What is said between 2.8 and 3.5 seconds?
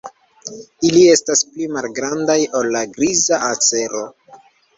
Griza